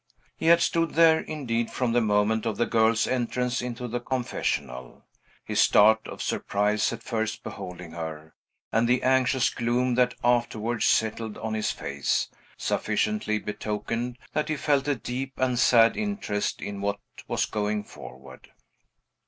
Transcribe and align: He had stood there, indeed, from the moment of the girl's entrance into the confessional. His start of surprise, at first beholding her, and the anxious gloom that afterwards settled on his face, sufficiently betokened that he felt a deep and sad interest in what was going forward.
He 0.35 0.47
had 0.47 0.61
stood 0.61 0.95
there, 0.95 1.19
indeed, 1.19 1.69
from 1.69 1.91
the 1.93 2.01
moment 2.01 2.47
of 2.47 2.57
the 2.57 2.65
girl's 2.65 3.05
entrance 3.05 3.61
into 3.61 3.87
the 3.87 3.99
confessional. 3.99 5.05
His 5.45 5.59
start 5.59 6.07
of 6.07 6.23
surprise, 6.23 6.91
at 6.91 7.03
first 7.03 7.43
beholding 7.43 7.91
her, 7.91 8.33
and 8.71 8.87
the 8.87 9.03
anxious 9.03 9.51
gloom 9.51 9.93
that 9.93 10.15
afterwards 10.23 10.85
settled 10.85 11.37
on 11.37 11.53
his 11.53 11.69
face, 11.69 12.29
sufficiently 12.57 13.37
betokened 13.37 14.17
that 14.33 14.49
he 14.49 14.55
felt 14.57 14.87
a 14.87 14.95
deep 14.95 15.33
and 15.37 15.59
sad 15.59 15.95
interest 15.95 16.63
in 16.63 16.81
what 16.81 16.99
was 17.27 17.45
going 17.45 17.83
forward. 17.83 18.49